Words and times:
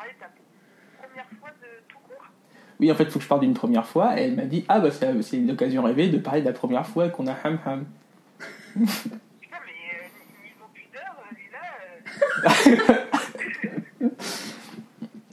parler 0.00 0.14
de 0.14 0.20
ta 0.20 0.30
première 1.02 1.26
fois 1.38 1.50
de 1.60 1.66
tout 1.88 1.98
court 2.08 2.24
Oui, 2.78 2.90
en 2.90 2.94
fait, 2.94 3.04
il 3.04 3.10
faut 3.10 3.18
que 3.18 3.22
je 3.24 3.28
parle 3.28 3.42
d'une 3.42 3.54
première 3.54 3.86
fois. 3.86 4.18
Et 4.18 4.24
elle 4.24 4.34
m'a 4.34 4.46
dit 4.46 4.64
Ah, 4.68 4.80
bah, 4.80 4.90
c'est 4.90 5.36
une 5.36 5.50
occasion 5.50 5.82
rêvée 5.82 6.08
de 6.08 6.16
parler 6.18 6.40
de 6.40 6.46
la 6.46 6.52
première 6.52 6.86
fois 6.86 7.10
qu'on 7.10 7.26
a 7.26 7.32
ham 7.32 7.58
ham. 7.66 7.84
Putain, 8.72 9.58
mais 9.66 9.76
euh, 9.92 10.08
niveau 10.42 10.68
pudeur, 10.72 11.16
euh, 11.20 11.34
Lila, 14.00 14.08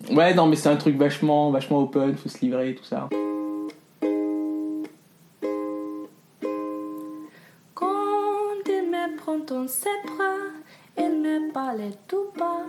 euh, 0.09 0.13
Ouais, 0.15 0.33
non, 0.33 0.47
mais 0.47 0.55
c'est 0.57 0.70
un 0.70 0.75
truc 0.75 0.97
vachement, 0.97 1.52
vachement 1.52 1.79
open, 1.79 2.18
faut 2.18 2.29
se 2.29 2.39
livrer, 2.39 2.75
tout 2.75 2.84
ça. 2.84 3.07
Quand 7.73 7.88
il 8.65 8.89
me 8.89 9.18
prend 9.18 9.38
dans 9.38 9.68
ses 9.68 9.89
bras, 10.05 10.52
il 11.18 11.21
me 11.21 11.52
parlait 11.52 11.91
tout 12.07 12.27
bas. 12.38 12.65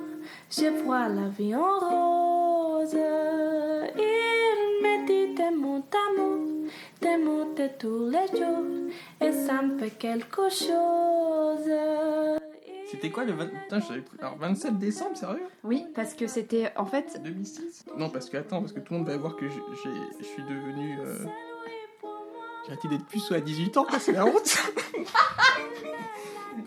Je 0.51 0.67
vois 0.85 1.09
la 1.09 1.29
vie 1.29 1.55
en 1.55 1.79
rose. 1.79 2.95
Il 3.97 4.83
me 4.83 5.07
dit 5.07 5.35
des 5.35 5.51
mots 5.51 5.83
d'amour, 5.91 6.69
des 7.01 7.17
mots 7.17 7.55
de 7.55 7.69
tous 7.79 8.09
les 8.09 8.27
jours. 8.39 8.65
Et 9.21 9.33
ça 9.33 9.63
me 9.63 9.79
fait 9.79 9.91
quelque 9.91 10.49
chose. 10.49 11.71
C'était 12.91 13.11
quoi 13.11 13.25
le 13.25 13.33
20... 13.35 13.47
Putain, 13.49 13.81
je 13.81 13.87
savais 13.87 14.01
plus. 14.01 14.19
Alors, 14.21 14.37
27 14.39 14.79
décembre, 14.79 15.15
sérieux? 15.17 15.43
Oui, 15.63 15.85
parce 15.95 16.15
que 16.15 16.27
c'était 16.27 16.73
en 16.77 16.87
fait 16.87 17.21
2006 17.23 17.85
Non, 17.99 18.09
parce 18.09 18.31
que, 18.31 18.39
attends, 18.39 18.61
parce 18.61 18.73
que 18.73 18.81
tout 18.81 18.95
le 18.95 19.01
monde 19.01 19.09
va 19.09 19.17
voir 19.19 19.37
que 19.37 19.47
je, 19.47 19.59
j'ai- 19.85 20.25
suis 20.25 20.43
devenu. 20.45 20.99
euh, 20.99 21.19
J'ai 22.65 22.73
arrêté 22.73 22.89
d'être 22.89 23.05
puceau 23.05 23.35
à 23.35 23.41
18 23.41 23.77
ans, 23.77 23.85
quoi, 23.85 23.99
c'est 23.99 24.13
la 24.13 24.25
honte 24.25 24.57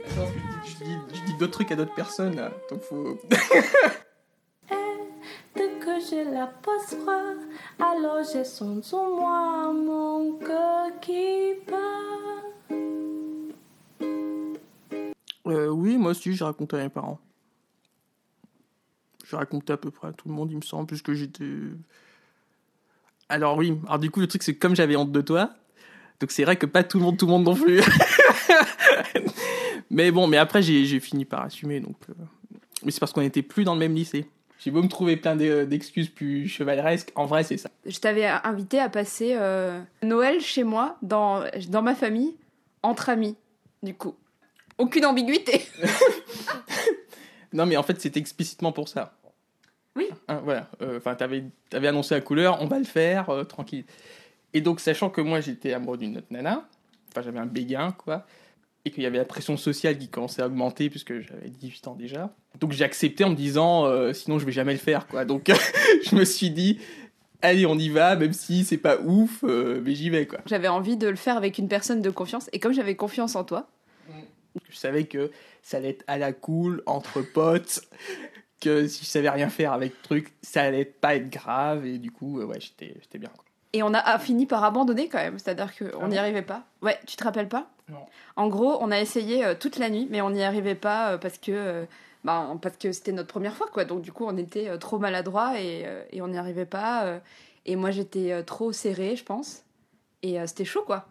Attends, 0.06 0.28
je, 0.64 0.70
je 0.70 0.84
dis, 0.84 0.98
je 1.12 1.21
dis 1.21 1.21
d'autres 1.42 1.54
trucs 1.54 1.72
à 1.72 1.76
d'autres 1.76 1.96
personnes, 1.96 2.36
là. 2.36 2.52
Donc 2.70 2.82
faut. 2.84 3.20
Que 5.82 6.00
je 6.00 6.32
la 6.32 6.46
passe 6.46 6.96
froid, 6.96 7.34
alors 7.80 8.22
je 8.24 8.44
sens 8.44 8.94
en 8.94 9.16
moi 9.16 9.74
mon 9.74 10.38
cœur 10.38 10.92
qui 11.02 11.56
bat. 11.68 12.76
Euh, 15.48 15.70
oui, 15.70 15.98
moi 15.98 16.12
aussi, 16.12 16.36
j'ai 16.36 16.46
raconté 16.46 16.78
à 16.78 16.84
mes 16.84 16.90
parents. 16.90 17.20
J'ai 19.28 19.36
raconté 19.36 19.74
à 19.74 19.78
peu 19.78 19.90
près 19.90 20.10
à 20.10 20.14
tout 20.14 20.28
le 20.30 20.36
monde, 20.36 20.52
il 20.52 20.58
me 20.58 20.62
semble, 20.62 20.86
puisque 20.86 21.14
j'étais. 21.14 21.50
Alors, 23.28 23.58
oui, 23.58 23.76
alors 23.88 23.98
du 23.98 24.12
coup, 24.12 24.20
le 24.20 24.28
truc, 24.28 24.44
c'est 24.44 24.54
que 24.54 24.60
comme 24.60 24.76
j'avais 24.76 24.96
honte 24.96 25.12
de 25.12 25.22
toi, 25.22 25.50
donc 26.20 26.30
c'est 26.30 26.44
vrai 26.44 26.58
que 26.58 26.68
pas 26.68 26.84
tout 26.84 27.00
le 27.00 27.06
monde, 27.06 27.18
tout 27.18 27.26
le 27.26 27.32
monde 27.32 27.46
non 27.46 27.56
plus. 27.56 27.82
mais 29.92 30.10
bon, 30.12 30.26
mais 30.28 30.38
après, 30.38 30.62
j'ai 30.62 31.00
fini 31.00 31.26
par 31.26 31.44
assumer, 31.44 31.80
donc. 31.80 31.96
euh, 32.10 32.14
Mais 32.84 32.92
c'est 32.92 33.00
parce 33.00 33.12
qu'on 33.14 33.22
n'était 33.22 33.44
plus 33.44 33.64
dans 33.64 33.74
le 33.74 33.80
même 33.80 33.94
lycée. 33.94 34.26
J'ai 34.60 34.72
beau 34.72 34.82
me 34.84 34.88
trouver 34.88 35.18
plein 35.18 35.36
d'e- 35.36 35.66
d'excuses 35.66 36.10
plus 36.10 36.48
chevaleresques, 36.48 37.12
en 37.16 37.26
vrai, 37.26 37.44
c'est 37.44 37.58
ça. 37.58 37.70
je 37.86 37.98
t'avais 38.00 38.26
invité 38.26 38.80
à 38.80 38.90
passer 38.90 39.36
euh, 39.36 39.82
Noël 40.04 40.40
chez 40.40 40.64
moi, 40.64 40.98
dans, 41.02 41.44
dans 41.70 41.82
ma 41.82 41.96
famille, 41.96 42.36
entre 42.84 43.10
amis, 43.10 43.36
du 43.84 43.94
coup. 43.96 44.16
Aucune 44.78 45.06
ambiguïté. 45.06 45.66
Non, 47.54 47.66
mais 47.66 47.76
en 47.76 47.84
fait, 47.84 48.00
c'était 48.00 48.20
explicitement 48.20 48.72
pour 48.72 48.88
ça. 48.88 49.14
Oui. 49.98 50.08
Hein, 50.30 50.40
voilà. 50.44 50.70
Euh, 50.82 50.98
Enfin, 50.98 51.16
t'avais 51.16 51.44
avais 51.74 51.90
annoncé 51.90 52.16
la 52.16 52.22
couleur, 52.22 52.62
on 52.62 52.66
va 52.68 52.78
le 52.80 52.86
faire, 52.86 53.30
euh, 53.30 53.44
tranquille. 53.44 53.84
Et 54.54 54.62
donc, 54.62 54.80
sachant 54.80 55.10
que 55.10 55.20
moi, 55.20 55.42
j'étais 55.42 55.74
amoureux 55.74 55.98
d'une 55.98 56.18
autre 56.18 56.28
nana, 56.30 56.66
enfin, 57.10 57.22
j'avais 57.22 57.40
un 57.40 57.46
béguin, 57.46 57.92
quoi, 57.92 58.26
et 58.86 58.92
qu'il 58.92 59.04
y 59.04 59.06
avait 59.06 59.18
la 59.18 59.26
pression 59.26 59.58
sociale 59.58 59.98
qui 59.98 60.08
commençait 60.08 60.42
à 60.42 60.48
augmenter, 60.48 60.90
puisque 60.90 61.20
j'avais 61.22 61.50
18 61.50 61.88
ans 61.88 61.96
déjà. 61.96 62.34
Donc, 62.60 62.72
j'ai 62.72 62.84
accepté 62.84 63.24
en 63.24 63.30
me 63.30 63.36
disant, 63.36 63.86
euh, 63.86 64.14
sinon, 64.14 64.40
je 64.40 64.46
vais 64.46 64.52
jamais 64.52 64.74
le 64.74 64.80
faire, 64.80 65.08
quoi. 65.08 65.26
Donc, 65.26 65.52
je 66.04 66.16
me 66.16 66.26
suis 66.26 66.50
dit, 66.50 66.80
allez, 67.42 67.66
on 67.66 67.78
y 67.78 67.90
va, 67.90 68.16
même 68.16 68.34
si 68.34 68.64
c'est 68.64 68.78
pas 68.78 69.00
ouf, 69.00 69.44
euh, 69.44 69.82
mais 69.84 69.94
j'y 69.94 70.10
vais, 70.10 70.26
quoi. 70.26 70.40
J'avais 70.46 70.68
envie 70.68 70.98
de 70.98 71.08
le 71.08 71.16
faire 71.16 71.38
avec 71.38 71.58
une 71.58 71.68
personne 71.68 72.02
de 72.02 72.10
confiance, 72.10 72.50
et 72.54 72.60
comme 72.60 72.74
j'avais 72.74 72.96
confiance 72.96 73.36
en 73.36 73.44
toi, 73.44 73.70
Je 74.70 74.76
savais 74.76 75.06
que 75.06 75.32
ça 75.62 75.78
allait 75.78 75.92
être 75.92 76.04
à 76.08 76.18
la 76.18 76.34
cool, 76.34 76.82
entre 76.86 77.22
potes, 77.22 77.82
que 78.60 78.88
si 78.88 79.06
je 79.06 79.10
savais 79.10 79.30
rien 79.30 79.50
faire 79.50 79.74
avec 79.74 79.92
le 79.92 80.02
truc, 80.04 80.34
ça 80.42 80.64
allait 80.64 80.86
pas 80.86 81.16
être 81.16 81.30
grave, 81.30 81.86
et 81.86 82.00
du 82.00 82.12
coup, 82.12 82.40
euh, 82.40 82.46
ouais, 82.46 82.60
j'étais 82.60 82.96
j'étais 83.02 83.20
bien. 83.20 83.30
Quoi. 83.30 83.46
Et 83.74 83.84
on 83.84 83.94
a 83.94 84.00
a 84.00 84.20
fini 84.20 84.46
par 84.46 84.64
abandonner 84.64 85.08
quand 85.10 85.18
même, 85.20 85.40
c'est-à-dire 85.40 85.76
qu'on 85.78 85.86
Ah 86.04 86.08
n'y 86.08 86.16
bon 86.16 86.20
arrivait 86.20 86.42
pas. 86.42 86.64
Ouais, 86.82 87.00
tu 87.08 87.16
te 87.16 87.24
rappelles 87.24 87.50
pas? 87.50 87.70
Non. 87.90 88.06
En 88.36 88.48
gros, 88.48 88.78
on 88.82 88.92
a 88.92 89.00
essayé 89.00 89.46
euh, 89.46 89.56
toute 89.60 89.78
la 89.78 89.90
nuit, 89.90 90.08
mais 90.10 90.22
on 90.22 90.30
n'y 90.32 90.44
arrivait 90.44 90.76
pas 90.76 91.12
euh, 91.14 91.18
parce 91.18 91.38
que 91.38 91.52
euh, 91.52 91.86
bah, 92.24 92.56
parce 92.62 92.78
que 92.78 92.92
c'était 92.92 93.12
notre 93.12 93.30
première 93.30 93.56
fois, 93.56 93.68
quoi. 93.72 93.84
Donc 93.86 94.02
du 94.02 94.12
coup, 94.12 94.26
on 94.28 94.38
était 94.38 94.70
euh, 94.70 94.78
trop 94.78 95.00
maladroit 95.00 95.60
et, 95.60 95.84
euh, 95.86 96.04
et 96.12 96.22
on 96.22 96.28
n'y 96.30 96.38
arrivait 96.38 96.66
pas. 96.66 97.04
euh, 97.06 97.20
et 97.66 97.76
moi, 97.76 97.92
j'étais 97.92 98.32
euh, 98.32 98.44
trop 98.44 98.72
serrée, 98.72 99.16
je 99.16 99.24
pense. 99.24 99.64
Et 100.24 100.40
euh, 100.40 100.46
c'était 100.48 100.66
chaud, 100.66 100.84
quoi. 100.86 101.08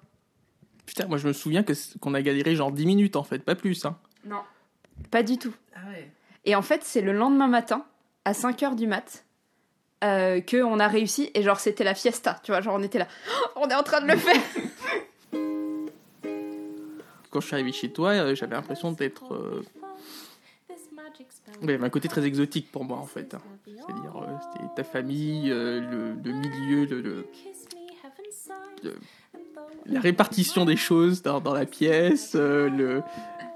Putain, 0.87 1.07
moi 1.07 1.19
je 1.19 1.29
me 1.29 1.33
souviens 1.33 1.63
que 1.63 1.73
qu'on 2.01 2.15
a 2.15 2.23
galéré 2.23 2.57
genre 2.57 2.73
10 2.73 2.85
minutes 2.87 3.15
en 3.17 3.23
fait, 3.23 3.39
pas 3.41 3.55
plus. 3.55 3.85
Hein. 3.85 3.97
Non. 4.25 4.41
Pas 5.11 5.23
du 5.23 5.39
tout. 5.39 5.55
Ah 5.77 5.89
ouais 5.91 6.11
Et 6.45 6.55
en 6.57 6.63
fait, 6.63 6.83
c'est 6.83 7.01
le 7.01 7.13
lendemain 7.13 7.47
matin, 7.47 7.85
à 8.25 8.33
5h 8.33 8.75
du 8.75 8.87
mat, 8.89 9.25
euh, 10.05 10.41
qu'on 10.41 10.79
a 10.81 10.89
réussi. 10.89 11.31
Et 11.35 11.43
genre, 11.43 11.61
c'était 11.61 11.85
la 11.85 11.95
fiesta, 11.95 12.41
tu 12.43 12.53
vois. 12.53 12.61
Genre, 12.61 12.75
on 12.75 12.83
était 12.83 12.99
là. 12.99 13.07
Oh, 13.57 13.61
on 13.65 13.69
est 13.69 13.75
en 13.75 13.83
train 13.83 14.01
de 14.01 14.07
le 14.09 14.17
faire 14.17 14.41
Quand 17.31 17.41
je 17.41 17.47
suis 17.47 17.55
arrivé 17.55 17.71
chez 17.73 17.91
toi, 17.93 18.11
euh, 18.11 18.35
j'avais 18.35 18.57
l'impression 18.57 18.91
d'être. 18.93 19.33
euh, 19.35 19.63
ouais, 20.71 20.77
il 21.63 21.71
y 21.71 21.75
avait 21.75 21.85
un 21.85 21.91
côté 21.91 22.09
très 22.09 22.25
exotique 22.25 22.73
pour 22.73 22.85
moi 22.85 22.99
en 22.99 23.07
fait. 23.07 23.35
hein. 23.35 23.41
C'est-à-dire, 23.65 24.17
euh, 24.17 24.27
c'était 24.53 24.65
ta 24.75 24.83
famille, 24.85 25.51
euh, 25.51 25.81
le, 25.81 26.15
le 26.25 26.33
milieu, 26.33 26.85
le, 26.87 27.01
le- 27.01 27.27
le- 28.83 28.97
la 29.87 30.01
répartition 30.01 30.65
des 30.65 30.77
choses 30.77 31.23
dans, 31.23 31.41
dans 31.41 31.55
la 31.55 31.67
pièce, 31.67 32.33
euh, 32.35 32.69
le... 32.69 33.03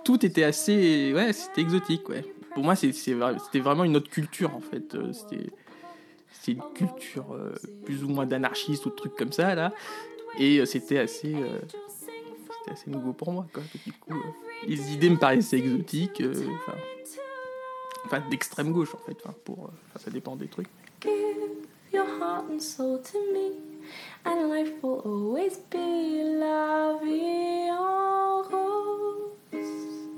tout 0.05 0.25
était 0.25 0.45
assez. 0.45 1.13
Ouais, 1.15 1.33
c'était 1.33 1.61
exotique, 1.63 2.09
ouais. 2.09 2.25
Pour 2.55 2.63
moi, 2.63 2.77
c'était 2.77 3.59
vraiment 3.61 3.83
une 3.85 3.97
autre 3.97 4.09
culture 4.11 4.55
en 4.55 4.61
fait. 4.61 4.97
C'était 5.13 5.51
c'est 6.45 6.53
une 6.53 6.63
culture 6.75 7.33
euh, 7.33 7.55
plus 7.85 8.05
ou 8.05 8.09
moins 8.09 8.27
d'anarchiste 8.27 8.85
ou 8.85 8.91
de 8.91 8.95
trucs 8.95 9.17
comme 9.17 9.33
ça 9.33 9.55
là. 9.55 9.73
Et 10.39 10.59
euh, 10.59 10.67
c'était 10.67 10.99
assez. 10.99 11.35
euh, 11.35 11.61
c'était 11.69 12.73
assez 12.73 12.91
nouveau 12.91 13.13
pour 13.13 13.33
moi, 13.33 13.47
quoi. 13.53 13.63
Du 13.85 13.93
coup, 13.93 14.13
euh, 14.15 14.67
les 14.67 14.93
idées 14.93 15.11
me 15.11 15.17
paraissaient 15.17 15.59
exotiques, 15.59 16.23
enfin, 18.07 18.23
d'extrême 18.31 18.73
gauche, 18.73 18.95
en 18.95 18.99
fait. 18.99 19.17
Enfin, 19.25 19.35
pour, 19.45 19.71
ça 19.97 20.11
dépend 20.11 20.37
des 20.37 20.49
trucs. 20.49 20.69
Give 21.01 21.13
your 21.93 22.07
heart 22.07 22.47
and 22.51 22.61
soul 22.61 23.01
to 23.03 23.19
me, 23.33 23.53
and 24.25 24.49
life 24.49 24.73
will 24.83 25.01
always 25.05 25.59
be 25.71 26.39
la 26.39 26.99
vie 27.03 27.71
en 27.71 28.43
rose. 28.43 30.09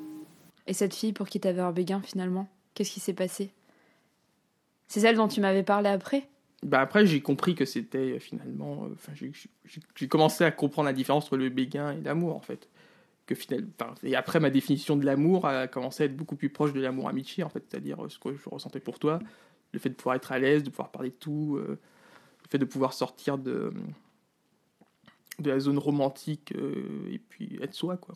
Et 0.66 0.72
cette 0.72 0.94
fille 0.94 1.12
pour 1.12 1.28
qui 1.28 1.40
t'avais 1.40 1.60
un 1.60 1.72
béguin, 1.72 2.00
finalement 2.00 2.48
Qu'est-ce 2.74 2.92
qui 2.92 3.00
s'est 3.00 3.14
passé? 3.14 3.50
C'est 4.88 5.00
celle 5.00 5.16
dont 5.16 5.28
tu 5.28 5.40
m'avais 5.40 5.62
parlé 5.62 5.88
après? 5.88 6.28
Bah 6.62 6.80
après, 6.80 7.06
j'ai 7.06 7.20
compris 7.20 7.54
que 7.54 7.64
c'était 7.64 8.14
euh, 8.14 8.18
finalement. 8.18 8.84
euh, 8.84 8.94
Enfin, 8.94 9.12
j'ai- 9.14 10.08
commencé 10.08 10.44
à 10.44 10.50
comprendre 10.50 10.86
la 10.86 10.92
différence 10.92 11.26
entre 11.26 11.36
le 11.36 11.48
béguin 11.48 11.92
et 11.92 12.00
l'amour, 12.00 12.34
en 12.36 12.40
fait. 12.40 12.68
Que 13.26 13.34
final, 13.34 13.66
enfin, 13.78 13.94
et 14.02 14.14
après, 14.14 14.40
ma 14.40 14.50
définition 14.50 14.96
de 14.96 15.04
l'amour 15.04 15.46
a 15.46 15.66
commencé 15.66 16.04
à 16.04 16.06
être 16.06 16.16
beaucoup 16.16 16.36
plus 16.36 16.48
proche 16.48 16.72
de 16.72 16.80
l'amour 16.80 17.08
amitié, 17.08 17.44
en 17.44 17.48
fait. 17.48 17.64
C'est-à-dire 17.68 18.04
euh, 18.04 18.08
ce 18.08 18.18
que 18.18 18.34
je 18.34 18.48
ressentais 18.48 18.80
pour 18.80 18.98
toi, 18.98 19.18
le 19.72 19.78
fait 19.78 19.90
de 19.90 19.94
pouvoir 19.94 20.16
être 20.16 20.32
à 20.32 20.38
l'aise, 20.38 20.62
de 20.62 20.70
pouvoir 20.70 20.90
parler 20.90 21.10
de 21.10 21.14
tout, 21.14 21.58
le 21.58 21.78
fait 22.48 22.58
de 22.58 22.64
pouvoir 22.64 22.92
sortir 22.92 23.36
de, 23.36 23.72
la 25.44 25.58
zone 25.60 25.78
romantique 25.78 26.54
et 27.10 27.18
puis 27.18 27.58
être 27.60 27.74
soi, 27.74 27.96
quoi. 27.96 28.14